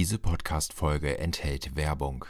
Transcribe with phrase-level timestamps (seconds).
[0.00, 2.24] Diese Podcast-Folge enthält Werbung.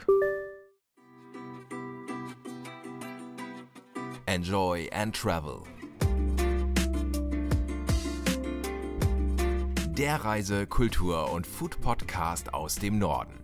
[4.27, 5.63] Enjoy and Travel.
[9.97, 13.40] Der Reise-, Kultur- und Food-Podcast aus dem Norden.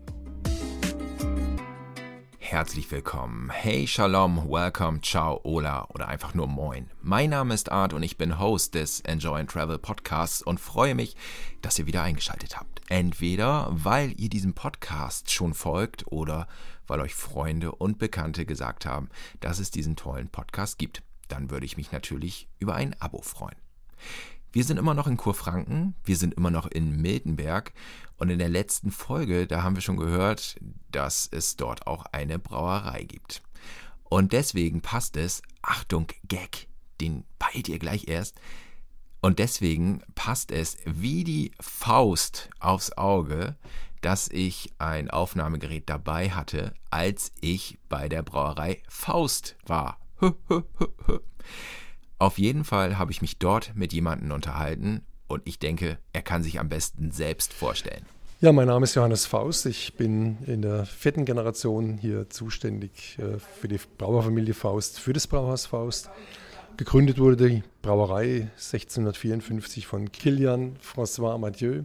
[2.49, 3.51] Herzlich willkommen.
[3.51, 6.89] Hey, Shalom, Welcome, Ciao, Ola oder einfach nur Moin.
[7.03, 10.95] Mein Name ist Art und ich bin Host des Enjoy and Travel Podcasts und freue
[10.95, 11.17] mich,
[11.61, 12.83] dass ihr wieder eingeschaltet habt.
[12.89, 16.47] Entweder weil ihr diesem Podcast schon folgt oder
[16.87, 19.09] weil euch Freunde und Bekannte gesagt haben,
[19.41, 21.03] dass es diesen tollen Podcast gibt.
[21.27, 23.57] Dann würde ich mich natürlich über ein Abo freuen.
[24.57, 27.75] Wir sind immer noch in Kurfranken, wir sind immer noch in Miltenberg
[28.17, 30.57] und in der letzten Folge, da haben wir schon gehört,
[30.91, 33.43] dass es dort auch eine Brauerei gibt.
[34.05, 36.69] Und deswegen passt es, Achtung, Gag,
[37.03, 38.41] den peilt ihr gleich erst,
[39.21, 43.57] und deswegen passt es wie die Faust aufs Auge,
[44.01, 49.99] dass ich ein Aufnahmegerät dabei hatte, als ich bei der Brauerei Faust war.
[52.19, 56.43] Auf jeden Fall habe ich mich dort mit jemandem unterhalten und ich denke, er kann
[56.43, 58.07] sich am besten selbst vorstellen.
[58.41, 59.67] Ja, mein Name ist Johannes Faust.
[59.67, 65.27] Ich bin in der vierten Generation hier zuständig äh, für die Brauerfamilie Faust, für das
[65.27, 66.11] Brauhaus Faust.
[66.77, 71.85] Gegründet wurde die Brauerei 1654 von Kilian François Mathieu,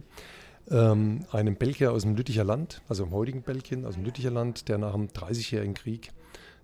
[0.70, 4.68] ähm, einem Belgier aus dem Lütticher Land, also im heutigen Belgien, aus dem Lütticher Land,
[4.68, 6.12] der nach dem 30-jährigen Krieg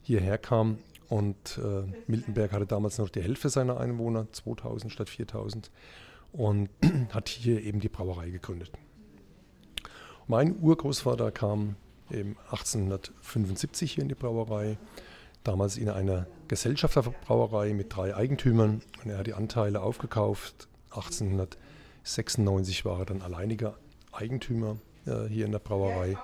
[0.03, 0.79] hierher kam.
[1.09, 5.71] Und äh, Miltenberg hatte damals noch die Hälfte seiner Einwohner, 2000 statt 4000,
[6.33, 6.69] und
[7.13, 8.71] hat hier eben die Brauerei gegründet.
[10.27, 11.77] Mein Urgroßvater kam
[12.11, 14.77] eben 1875 hier in die Brauerei
[15.45, 20.69] damals in einer Gesellschafterbrauerei mit drei Eigentümern und er hat die Anteile aufgekauft.
[20.91, 23.79] 1896 war er dann alleiniger
[24.13, 26.19] Eigentümer äh, hier in der Brauerei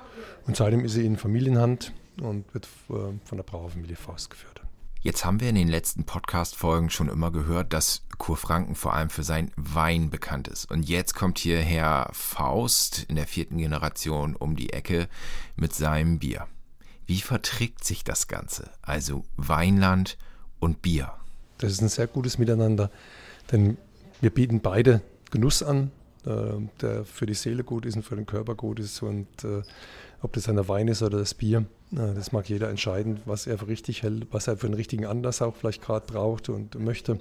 [0.46, 2.92] und seitdem ist er in Familienhand und wird äh,
[3.24, 4.60] von der Brauerfamilie Faust geführt.
[5.04, 9.22] Jetzt haben wir in den letzten Podcast-Folgen schon immer gehört, dass Kurfranken vor allem für
[9.22, 10.70] sein Wein bekannt ist.
[10.70, 15.08] Und jetzt kommt hier Herr Faust in der vierten Generation um die Ecke
[15.56, 16.46] mit seinem Bier.
[17.04, 18.70] Wie verträgt sich das Ganze?
[18.80, 20.16] Also Weinland
[20.58, 21.12] und Bier.
[21.58, 22.90] Das ist ein sehr gutes Miteinander,
[23.52, 23.76] denn
[24.22, 25.90] wir bieten beide Genuss an,
[26.24, 29.02] äh, der für die Seele gut ist und für den Körper gut ist.
[29.02, 29.64] Und äh,
[30.22, 33.68] ob das ein Wein ist oder das Bier, das mag jeder entscheiden, was er für
[33.68, 37.18] richtig hält, was er für einen richtigen Anlass auch vielleicht gerade braucht und möchte.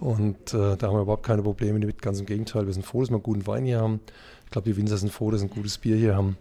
[0.00, 2.66] Und äh, da haben wir überhaupt keine Probleme damit, ganz im Gegenteil.
[2.66, 4.00] Wir sind froh, dass wir einen guten Wein hier haben.
[4.44, 6.36] Ich glaube, die Winzer sind froh, dass sie ein gutes Bier hier haben.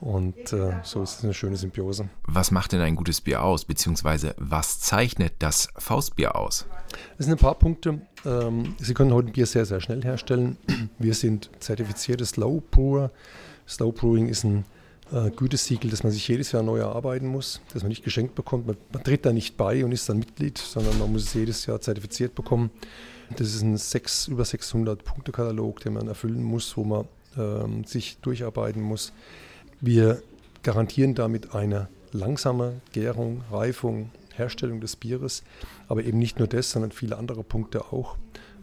[0.00, 2.08] Und äh, so ist es eine schöne Symbiose.
[2.26, 3.64] Was macht denn ein gutes Bier aus?
[3.64, 6.66] Beziehungsweise was zeichnet das Faustbier aus?
[7.18, 8.00] Es sind ein paar Punkte.
[8.26, 10.58] Ähm, Sie können heute ein Bier sehr, sehr schnell herstellen.
[10.98, 13.10] Wir sind zertifizierte Slow Brewer.
[13.66, 14.64] Slow Brewing ist ein
[15.14, 18.66] äh, Gütesiegel, das man sich jedes Jahr neu erarbeiten muss, das man nicht geschenkt bekommt.
[18.66, 21.66] Man, man tritt da nicht bei und ist dann Mitglied, sondern man muss es jedes
[21.66, 22.70] Jahr zertifiziert bekommen.
[23.36, 27.06] Das ist ein sechs, über 600 Punkte Katalog, den man erfüllen muss, wo man
[27.38, 29.12] ähm, sich durcharbeiten muss.
[29.80, 30.22] Wir
[30.62, 35.42] garantieren damit eine langsame Gärung, Reifung, Herstellung des Bieres,
[35.88, 38.16] aber eben nicht nur das, sondern viele andere Punkte auch,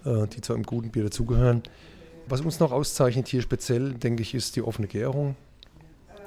[0.06, 1.64] äh, die zu einem guten Bier dazugehören.
[2.28, 5.36] Was uns noch auszeichnet hier speziell, denke ich, ist die offene Gärung.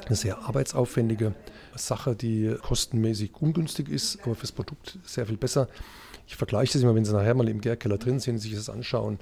[0.06, 1.34] Eine sehr arbeitsaufwendige
[1.76, 5.68] Sache, die kostenmäßig ungünstig ist, aber fürs Produkt sehr viel besser.
[6.26, 9.18] Ich vergleiche das immer, wenn Sie nachher mal im Gärkeller drin sind, sich das anschauen,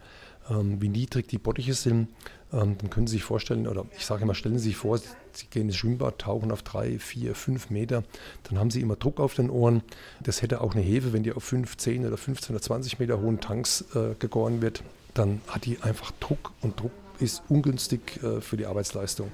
[0.50, 2.08] ähm, wie niedrig die Bottiche sind,
[2.52, 5.46] ähm, dann können Sie sich vorstellen, oder ich sage immer, stellen Sie sich vor, Sie
[5.50, 8.04] gehen ins Schwimmbad, tauchen auf drei, vier, fünf Meter,
[8.44, 9.82] dann haben Sie immer Druck auf den Ohren.
[10.20, 13.20] Das hätte auch eine Hefe, wenn die auf 5, 10 oder 15 oder 20 Meter
[13.20, 14.82] hohen Tanks äh, gegoren wird,
[15.14, 19.30] dann hat die einfach Druck und Druck ist ungünstig äh, für die Arbeitsleistung.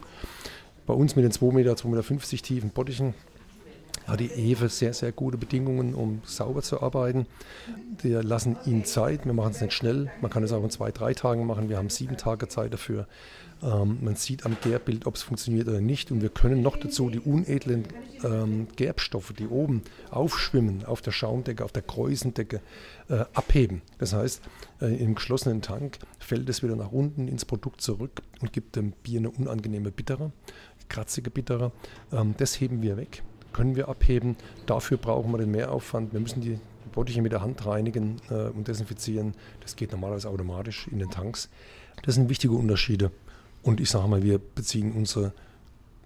[0.88, 3.12] Bei uns mit den 2 Meter, 2,50 Meter tiefen Bottichen
[4.06, 7.26] hat die Hefe sehr, sehr gute Bedingungen, um sauber zu arbeiten.
[8.00, 10.10] Wir lassen ihnen Zeit, wir machen es nicht schnell.
[10.22, 11.68] Man kann es auch in zwei, drei Tagen machen.
[11.68, 13.06] Wir haben sieben Tage Zeit dafür.
[13.62, 16.10] Ähm, man sieht am Gärbild, ob es funktioniert oder nicht.
[16.10, 17.84] Und wir können noch dazu die unedlen
[18.24, 22.60] ähm, Gerbstoffe, die oben aufschwimmen, auf der Schaumdecke, auf der Kreuzendecke,
[23.10, 23.82] äh, abheben.
[23.98, 24.40] Das heißt,
[24.80, 28.92] äh, im geschlossenen Tank fällt es wieder nach unten ins Produkt zurück und gibt dem
[28.92, 30.32] Bier eine unangenehme Bittere,
[30.88, 31.72] kratzige Bittere.
[32.12, 33.22] Ähm, das heben wir weg
[33.58, 34.36] können wir abheben.
[34.66, 36.12] Dafür brauchen wir den Mehraufwand.
[36.12, 36.58] Wir müssen die
[36.92, 39.34] Bottiche mit der Hand reinigen äh, und desinfizieren.
[39.60, 41.48] Das geht normalerweise automatisch in den Tanks.
[42.02, 43.10] Das sind wichtige Unterschiede.
[43.62, 45.32] Und ich sage mal, wir beziehen unsere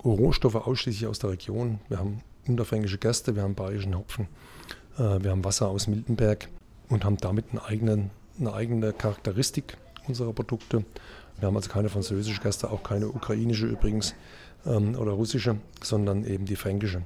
[0.05, 1.79] Rohstoffe ausschließlich aus der Region.
[1.89, 4.27] Wir haben unterfränkische Gerste, wir haben bayerischen Hopfen,
[4.97, 6.49] äh, wir haben Wasser aus Miltenberg
[6.89, 9.77] und haben damit einen eigenen, eine eigene Charakteristik
[10.09, 10.85] unserer Produkte.
[11.39, 14.15] Wir haben also keine französische Gerste, auch keine ukrainische übrigens.
[14.67, 17.03] Ähm, oder russische, sondern eben die fränkische.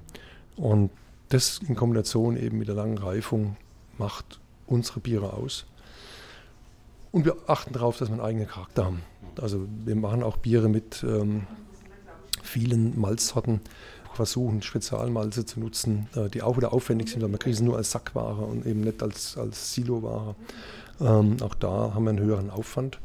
[0.56, 0.91] Und
[1.29, 3.56] das in Kombination eben mit der langen Reifung
[3.99, 5.67] macht unsere Biere aus.
[7.12, 9.03] Und wir achten darauf, dass wir einen eigenen Charakter haben.
[9.41, 11.47] Also wir machen auch Biere mit ähm,
[12.43, 13.61] vielen Malzsorten,
[14.17, 17.76] versuchen Spezialmalze zu nutzen, äh, die auch wieder aufwendig sind, weil man kriegt sie nur
[17.76, 20.35] als Sackware und eben nicht als, als Siloware.
[21.00, 22.99] Ähm, auch da haben wir einen höheren Aufwand.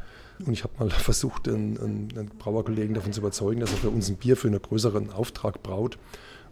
[0.46, 4.10] Und ich habe mal versucht, einen, einen, Brauerkollegen davon zu überzeugen, dass er für uns
[4.10, 5.98] ein Bier für einen größeren Auftrag braut.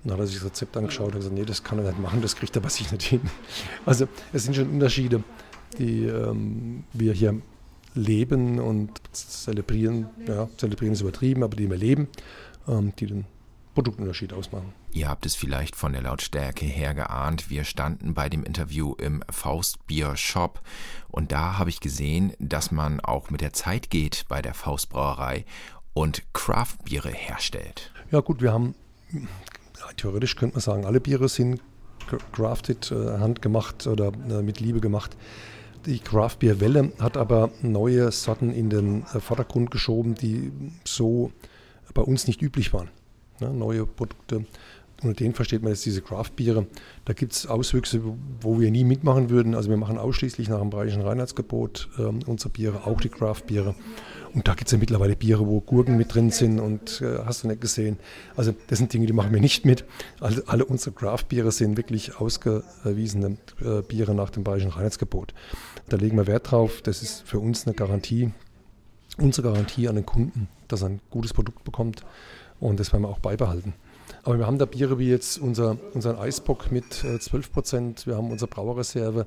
[0.04, 2.00] Und dann hat er sich das Rezept angeschaut und gesagt, nee, das kann er nicht
[2.00, 3.22] machen, das kriegt er bei sich nicht hin.
[3.86, 5.24] Also es sind schon Unterschiede,
[5.78, 7.42] die ähm, wir hier
[7.96, 10.08] leben und zelebrieren.
[10.28, 12.08] Ja, zelebrieren ist übertrieben, aber die wir leben,
[12.68, 13.26] ähm, die den
[13.80, 14.74] Produktunterschied ausmachen.
[14.92, 17.50] Ihr habt es vielleicht von der Lautstärke her geahnt.
[17.50, 20.60] Wir standen bei dem Interview im Faustbier Shop
[21.08, 25.46] und da habe ich gesehen, dass man auch mit der Zeit geht bei der Faustbrauerei
[25.94, 27.94] und Craftbiere herstellt.
[28.12, 28.76] Ja gut, wir haben
[29.96, 31.62] theoretisch könnte man sagen, alle Biere sind
[32.34, 35.16] crafted, äh, handgemacht oder äh, mit Liebe gemacht.
[35.86, 40.52] Die Craft Beer Welle hat aber neue Sorten in den äh, Vordergrund geschoben, die
[40.84, 41.32] so
[41.94, 42.90] bei uns nicht üblich waren.
[43.40, 44.46] Ne, neue Produkte.
[45.02, 46.68] Unter denen versteht man jetzt diese Craft-Biere.
[47.06, 48.02] Da gibt es Auswüchse,
[48.42, 49.56] wo wir nie mitmachen würden.
[49.56, 53.76] Also wir machen ausschließlich nach dem Bayerischen Reinheitsgebot äh, unsere Biere, auch die Craft-Biere.
[54.34, 57.44] Und da gibt es ja mittlerweile Biere, wo Gurken mit drin sind und äh, hast
[57.44, 57.98] du nicht gesehen.
[58.36, 59.86] Also das sind Dinge, die machen wir nicht mit.
[60.20, 65.34] Also alle unsere Craft-Biere sind wirklich ausgewiesene äh, Biere nach dem Bayerischen Reinheitsgebot.
[65.88, 66.82] Da legen wir Wert drauf.
[66.82, 68.32] Das ist für uns eine Garantie,
[69.18, 72.04] unsere Garantie an den Kunden, dass er ein gutes Produkt bekommt.
[72.60, 73.74] Und das werden wir auch beibehalten.
[74.24, 78.08] Aber wir haben da Biere wie jetzt unser, unseren Eisbock mit äh, 12 Prozent.
[78.08, 79.26] Wir haben unsere Brauerreserve,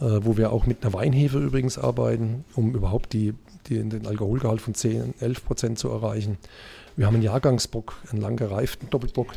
[0.00, 3.34] äh, wo wir auch mit einer Weinhefe übrigens arbeiten, um überhaupt die,
[3.66, 6.38] die, den Alkoholgehalt von 10, 11 Prozent zu erreichen.
[6.96, 9.32] Wir haben einen Jahrgangsbock, einen lang gereiften Doppelbock,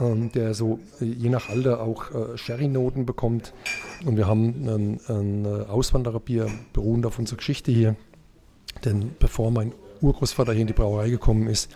[0.00, 3.52] ähm, der so äh, je nach Alter auch äh, Sherry-Noten bekommt.
[4.04, 7.96] Und wir haben ein, ein äh, Auswandererbier, beruhend auf unserer Geschichte hier.
[8.84, 11.74] Denn bevor mein Urgroßvater hier in die Brauerei gekommen ist,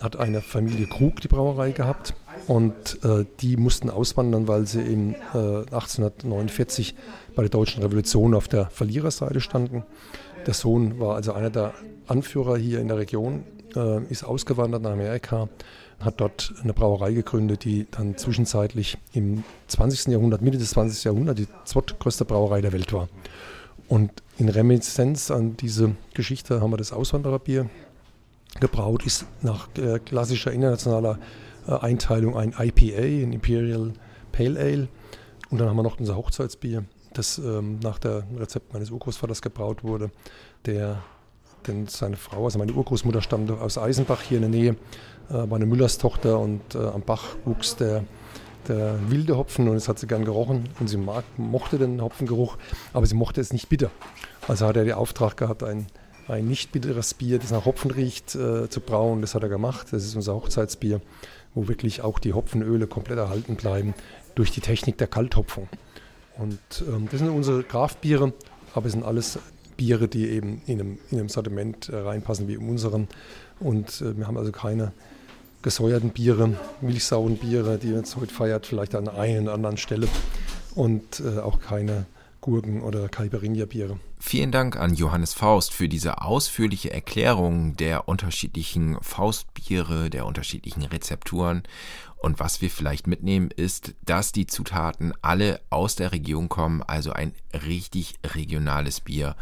[0.00, 2.14] hat eine Familie Krug die Brauerei gehabt
[2.46, 6.94] und äh, die mussten auswandern, weil sie in äh, 1849
[7.34, 9.84] bei der Deutschen Revolution auf der Verliererseite standen.
[10.46, 11.74] Der Sohn war also einer der
[12.06, 13.44] Anführer hier in der Region,
[13.74, 15.48] äh, ist ausgewandert nach Amerika,
[16.00, 20.12] hat dort eine Brauerei gegründet, die dann zwischenzeitlich im 20.
[20.12, 21.04] Jahrhundert, Mitte des 20.
[21.04, 23.08] Jahrhunderts, die zweitgrößte Brauerei der Welt war.
[23.88, 27.68] Und in Reminiszenz an diese Geschichte haben wir das Auswandererbier
[28.60, 31.18] gebraut, ist nach äh, klassischer internationaler
[31.66, 33.92] äh, Einteilung ein IPA, ein Imperial
[34.32, 34.88] Pale Ale.
[35.50, 39.84] Und dann haben wir noch unser Hochzeitsbier, das ähm, nach dem Rezept meines Urgroßvaters gebraut
[39.84, 40.10] wurde,
[40.66, 41.02] der
[41.66, 44.70] denn seine Frau, also meine Urgroßmutter stammte aus Eisenbach hier in der Nähe,
[45.30, 48.04] äh, war eine Müllerstochter und am Bach wuchs der,
[48.68, 52.58] der wilde Hopfen und es hat sie gern gerochen und sie mag, mochte den Hopfengeruch,
[52.92, 53.90] aber sie mochte es nicht bitter.
[54.46, 55.86] Also hat er den Auftrag gehabt, ein
[56.28, 59.20] ein nicht bitteres Bier, das nach Hopfen riecht, äh, zu brauen.
[59.20, 59.88] Das hat er gemacht.
[59.90, 61.00] Das ist unser Hochzeitsbier,
[61.54, 63.94] wo wirklich auch die Hopfenöle komplett erhalten bleiben
[64.34, 65.68] durch die Technik der Kalthopfung.
[66.36, 68.32] Und ähm, das sind unsere Kraftbiere,
[68.74, 69.38] aber es sind alles
[69.76, 73.08] Biere, die eben in einem, in einem Sortiment äh, reinpassen wie in unseren.
[73.60, 74.92] Und äh, wir haben also keine
[75.62, 80.08] gesäuerten Biere, milchsauren Biere, die jetzt heute feiert, vielleicht an einer oder anderen Stelle.
[80.74, 82.06] Und äh, auch keine
[82.44, 83.98] Gurken oder Caipirinha-Biere.
[84.20, 91.62] Vielen Dank an Johannes Faust für diese ausführliche Erklärung der unterschiedlichen Faustbiere, der unterschiedlichen Rezepturen.
[92.18, 97.12] Und was wir vielleicht mitnehmen, ist, dass die Zutaten alle aus der Region kommen, also
[97.12, 99.36] ein richtig regionales Bier,